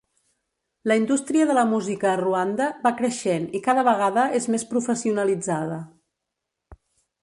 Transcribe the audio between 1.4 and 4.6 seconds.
de la música a Ruanda va creixent i cada vegada és